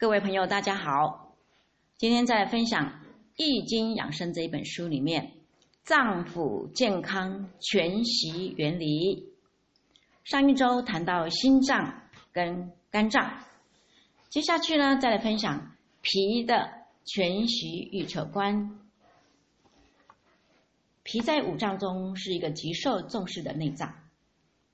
[0.00, 1.36] 各位朋友，大家好。
[1.98, 2.86] 今天再分享
[3.36, 5.32] 《易经养生》这一本书里面
[5.82, 9.28] 脏腑健康全息原理。
[10.24, 12.00] 上一周谈到心脏
[12.32, 13.44] 跟肝脏，
[14.30, 15.70] 接下去呢，再来分享
[16.00, 16.70] 脾的
[17.04, 18.80] 全息预测观。
[21.02, 23.94] 脾在五脏中是一个极受重视的内脏，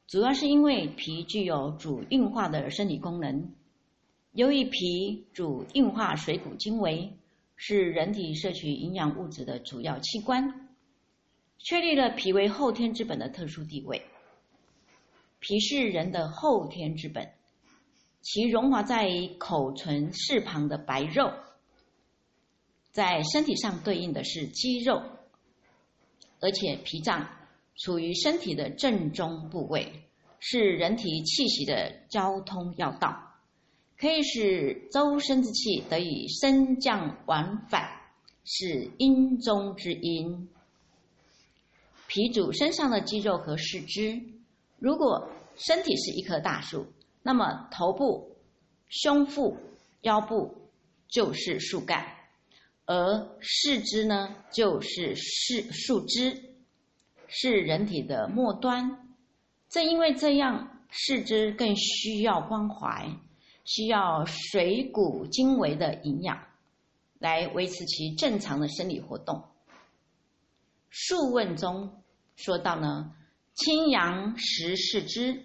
[0.07, 3.53] 主要是因为脾具有主运化的生理功能。
[4.37, 7.11] 由于脾主运化水谷精微，
[7.57, 10.69] 是人体摄取营养物质的主要器官，
[11.57, 14.05] 确立了脾为后天之本的特殊地位。
[15.41, 17.33] 脾是人的后天之本，
[18.21, 21.33] 其荣华在口唇室旁的白肉，
[22.93, 25.03] 在身体上对应的是肌肉，
[26.41, 27.27] 而且脾脏
[27.75, 29.91] 处于身体的正中部位，
[30.41, 33.23] 是人体气息的交通要道。
[33.99, 37.89] 可以使周身之气得以升降往返，
[38.45, 40.49] 是阴中之阴。
[42.07, 44.21] 脾主身上的肌肉和四肢。
[44.79, 46.87] 如果身体是一棵大树，
[47.23, 48.37] 那么头部、
[48.89, 49.57] 胸腹、
[50.03, 50.55] 腰部
[51.09, 52.07] 就是树干，
[52.85, 56.55] 而四肢呢，就是是树枝，
[57.27, 59.15] 是人体的末端。
[59.71, 63.11] 正因为这样，四肢更需要关怀。
[63.67, 66.47] 需要水谷精微的营养，
[67.19, 69.37] 来维持其正常的生理活动。
[70.91, 72.03] 《素问》中
[72.37, 73.15] 说到呢，
[73.55, 75.43] 清阳十四肢，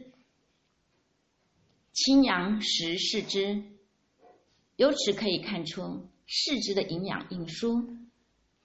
[1.93, 3.63] 清阳十四肢，
[4.75, 7.97] 由此可以看出四肢的营养运输，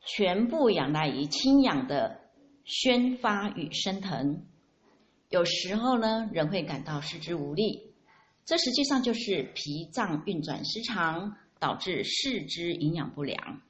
[0.01, 2.21] 全部仰赖于清阳的
[2.65, 4.45] 宣发与升腾。
[5.31, 7.96] 有时候呢，人会感到四肢无力。
[8.47, 13.61] 这实际上就是脾脏运转失常，导致四肢营养不良。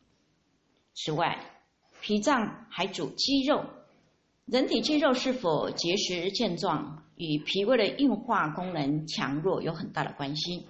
[0.95, 1.39] 此外，
[2.03, 3.65] 脾脏还主肌肉，
[4.45, 10.67] 人体肌肉是否结实健壮，与脾胃的运化功能强弱有很大的关系。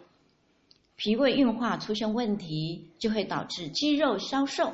[0.95, 4.73] 脾胃运化出现问题，就会导致肌肉消瘦、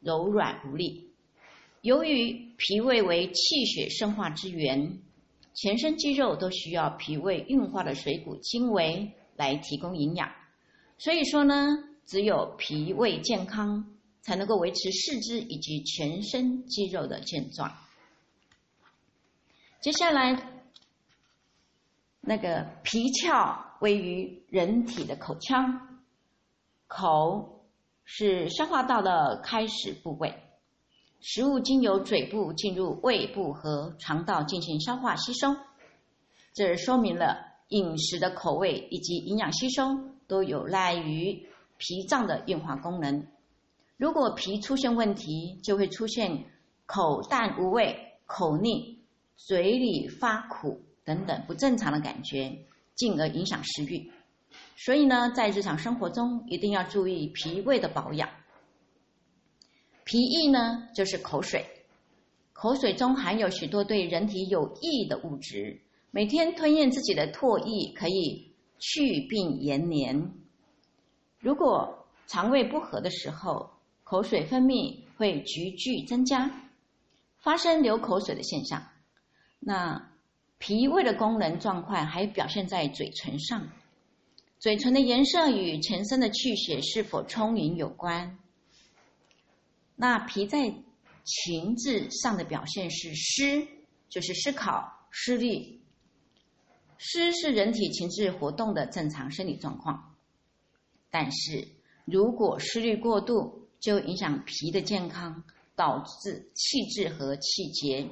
[0.00, 1.08] 柔软无力。
[1.80, 5.00] 由于脾胃为气血生化之源。
[5.56, 10.30] 全身肌肉都需要脾胃运化的水谷精微来提供营养，
[10.98, 17.74] 所以说呢，只有脾胃健康，才能够维持四肢以及全身肌肉的健壮。
[19.80, 20.60] 接下来，
[22.20, 26.02] 那个脾窍位于人体的口腔，
[26.86, 27.64] 口
[28.04, 30.34] 是消化道的开始部位。
[31.28, 35.56] 食物经由嘴部进入胃部和肠道进行消化吸收，
[36.54, 37.38] 这说明了
[37.70, 39.82] 饮食的口味以及营养吸收
[40.28, 41.48] 都有赖于
[41.78, 43.26] 脾脏的运化功能。
[43.96, 46.44] 如果脾出现问题，就会出现
[46.86, 49.00] 口淡无味、口腻、
[49.36, 52.56] 嘴里发苦等等不正常的感觉，
[52.94, 54.12] 进而影响食欲。
[54.76, 58.28] 所以呢，在日常生活中一定要注意脾胃的保养。
[60.06, 61.66] 脾液呢，就是口水。
[62.52, 65.80] 口水中含有许多对人体有益的物质。
[66.12, 70.30] 每天吞咽自己的唾液，可以去病延年。
[71.40, 73.68] 如果肠胃不和的时候，
[74.04, 76.52] 口水分泌会急剧增加，
[77.40, 78.86] 发生流口水的现象。
[79.58, 80.12] 那
[80.58, 83.68] 脾胃的功能状况还表现在嘴唇上，
[84.60, 88.38] 嘴唇的颜色与全身的气血是否充盈有关。
[89.96, 90.72] 那脾在
[91.24, 93.66] 情志上的表现是思，
[94.08, 95.80] 就是思考、思虑。
[96.98, 100.14] 思是人体情志活动的正常生理状况，
[101.10, 101.66] 但是
[102.04, 108.08] 如果思虑过度，就影响脾的健康，导致气滞和气结，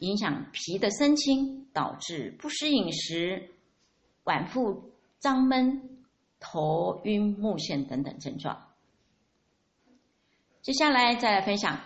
[0.00, 3.50] 影响脾的生清，导致不思饮食、
[4.24, 6.04] 脘腹胀闷、
[6.38, 8.65] 头晕目眩等等症状。
[10.66, 11.78] 接下来再来分享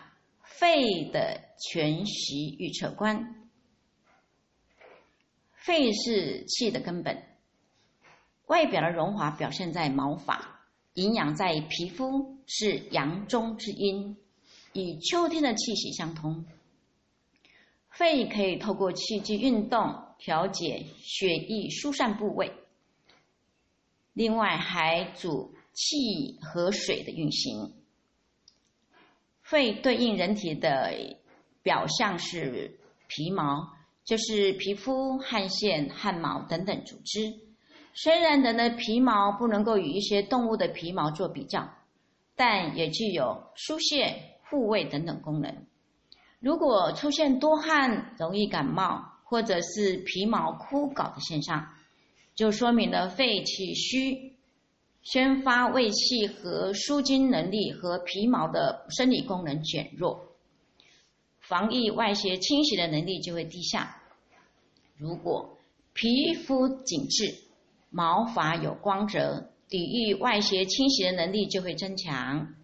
[0.43, 3.47] 肺的全息预测观。
[5.53, 7.23] 肺是气的根本，
[8.47, 10.63] 外表的荣华表现在毛发，
[10.95, 14.17] 营养在皮肤，是阳中之阴，
[14.73, 16.47] 与秋天的气息相通。
[17.91, 22.51] 肺可以透过气机运动调节血液疏散部位，
[24.15, 27.75] 另外还主气和水的运行。
[29.51, 30.93] 肺对应人体的
[31.61, 33.69] 表象是皮毛，
[34.05, 37.35] 就是皮肤、汗腺、汗毛等等组织。
[37.93, 41.69] 虽然人的皮毛不能够与一些动物的皮毛做比较，
[42.37, 44.15] 但也具有疏泄、
[44.49, 45.67] 护卫等等功能。
[46.39, 51.67] 如果出现多汗、容易感冒，或者是皮毛枯槁的现象，
[52.37, 54.30] 就说明了肺气虚，
[55.03, 60.29] 宣发胃气和舒筋能力和皮毛的生理功能减弱，
[61.39, 64.03] 防疫外邪侵袭的能力就会低下。
[64.97, 65.57] 如果
[65.95, 67.35] 皮肤紧致，
[67.89, 72.55] 毛发有光泽，抵御外邪侵袭的能力就会增强。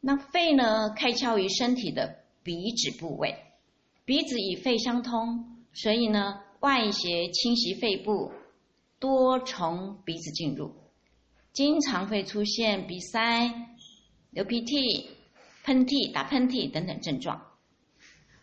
[0.00, 0.90] 那肺呢？
[0.90, 3.36] 开窍于身体的鼻子部位，
[4.04, 8.30] 鼻子与肺相通，所以呢，外邪侵袭肺部
[9.00, 10.74] 多从鼻子进入，
[11.52, 13.52] 经常会出现鼻塞、
[14.30, 15.10] 流鼻涕、
[15.64, 17.40] 喷嚏、打喷嚏等等症状。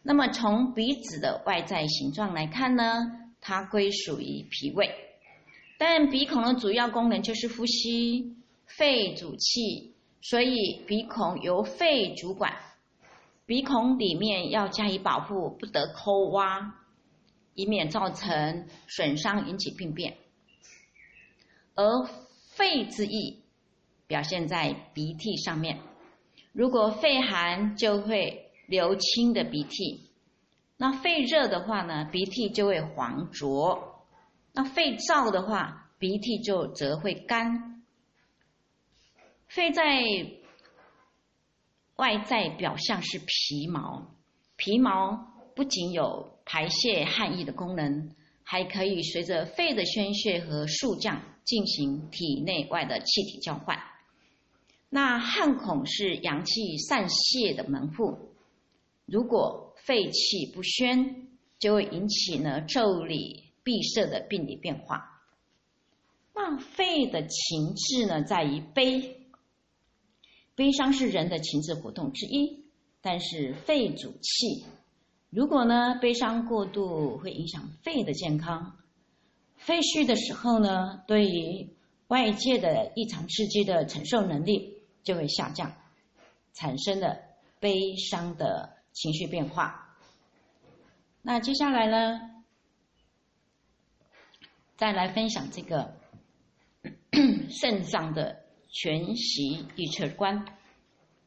[0.01, 2.83] 那么从鼻子的外在形状来看呢，
[3.41, 4.93] 它归属于脾胃，
[5.77, 8.35] 但鼻孔的主要功能就是呼吸，
[8.65, 12.53] 肺主气，所以鼻孔由肺主管，
[13.45, 16.75] 鼻孔里面要加以保护，不得抠挖，
[17.55, 20.15] 以免造成损伤引起病变。
[21.75, 22.10] 而
[22.56, 23.44] 肺之意
[24.07, 25.80] 表现在鼻涕上面，
[26.51, 28.42] 如果肺寒就会。
[28.68, 30.10] 流清的鼻涕，
[30.75, 33.77] 那肺热的话呢，鼻涕就会黄浊；
[34.54, 37.83] 那肺燥的话，鼻涕就则会干。
[39.48, 40.01] 肺在
[41.98, 44.16] 外在表象是皮毛，
[44.56, 53.80] 皮毛不仅有排泄汗液的功能，还可以随着肺的宣泄和肃降进行体内外的气体交换。
[54.89, 58.18] 那汗孔是阳气散泄的门户。
[59.06, 61.27] 如果肺气不宣，
[61.59, 65.21] 就会引起呢腠理闭塞的病理变化。
[66.33, 69.21] 那肺的情志呢，在于悲，
[70.56, 72.65] 悲伤是人的情志活动之一。
[73.01, 74.65] 但是肺主气，
[75.30, 78.77] 如果呢悲伤过度，会影响肺的健康。
[79.65, 81.69] 废墟的时候呢，对于
[82.07, 85.75] 外界的异常刺激的承受能力就会下降，
[86.53, 87.19] 产生了
[87.59, 88.73] 悲伤的。
[88.95, 89.97] 情绪变化。
[91.21, 92.44] 那接下来呢，
[94.77, 95.97] 再来分享这个
[97.51, 100.45] 肾脏的全息预测观。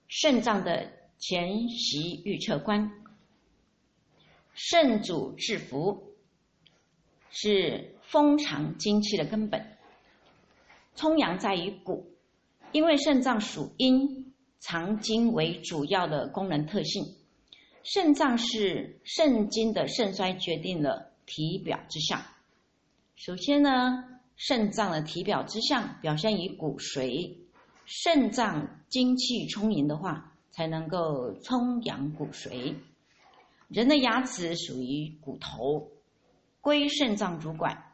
[0.07, 2.91] 肾脏的全息预测观，
[4.55, 6.15] 肾主制福，
[7.31, 9.67] 是封藏精气的根本。
[10.97, 12.11] 充阳在于骨，
[12.73, 17.05] 因为肾脏属阴，藏精为主要的功能特性。
[17.83, 22.23] 肾脏是肾经的肾衰决定了体表之象。
[23.15, 24.05] 首先呢，
[24.37, 27.37] 肾脏的体表之象表现于骨髓，
[27.85, 32.75] 肾脏精气充盈的话，才能够充养骨髓。
[33.69, 35.91] 人的牙齿属于骨头，
[36.63, 37.85] 归肾脏主管。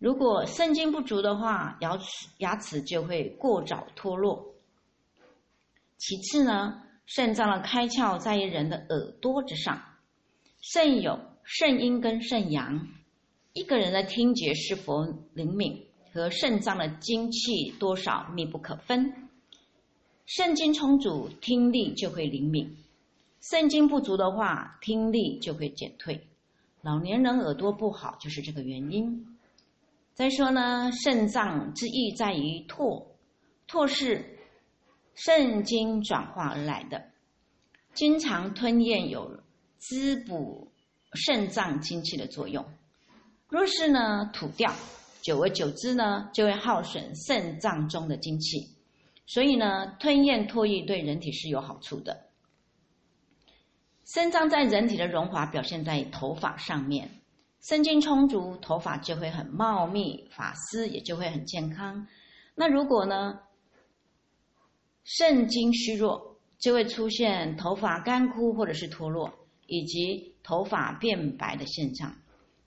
[0.00, 4.54] 如果肾精不足的话，牙齿牙齿就会过早脱落。
[5.96, 6.82] 其次呢。
[7.06, 9.82] 肾脏的开窍在于人的耳朵之上，
[10.60, 12.86] 肾有肾阴跟肾阳，
[13.52, 15.04] 一个人的听觉是否
[15.34, 19.28] 灵敏和肾脏的精气多少密不可分。
[20.24, 22.76] 肾精充足，听力就会灵敏；
[23.40, 26.28] 肾精不足的话，听力就会减退。
[26.80, 29.36] 老年人耳朵不好就是这个原因。
[30.20, 33.06] 所以说呢，肾脏之意在于唾，
[33.66, 34.36] 唾是。
[35.14, 37.02] 肾精转化而来的，
[37.94, 39.42] 经常吞咽有
[39.78, 40.70] 滋补
[41.14, 42.62] 肾脏精气的作用。
[43.48, 44.70] 若是呢吐掉，
[45.22, 48.68] 久而久之呢，就会耗损肾脏中的精气。
[49.26, 52.26] 所以呢，吞咽唾液对人体是有好处的。
[54.04, 57.10] 肾脏在人体的荣华表现在头发上面，
[57.60, 62.06] 肾精充足，头发就会很茂密，发丝也就会很健康。
[62.54, 63.40] 那如果呢？
[65.02, 69.32] 肾精虚弱，就会出现头发干枯或者是脱落，
[69.66, 72.14] 以及头发变白的现象。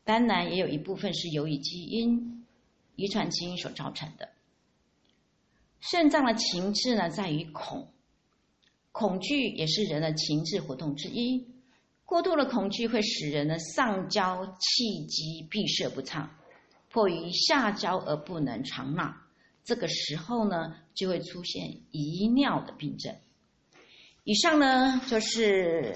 [0.03, 2.45] 当然，也有一部分是由于基因、
[2.95, 4.29] 遗传基因所造成的。
[5.79, 7.93] 肾脏的情志呢，在于恐，
[8.91, 11.52] 恐惧也是人的情志活动之一。
[12.13, 16.29] 过度的恐惧会使人的上焦气机闭塞不畅，
[16.91, 19.19] 迫于下焦而不能藏纳。
[19.63, 23.15] 这个时候呢，就会出现遗尿的病症。
[24.25, 25.95] 以上呢，就是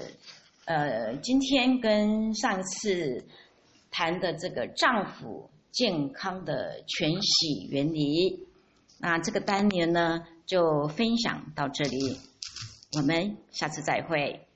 [0.64, 3.24] 呃今天跟上次
[3.88, 8.44] 谈的这个脏腑健康的全息原理。
[8.98, 12.18] 那这个单元呢，就分享到这里，
[12.96, 14.47] 我们下次再会。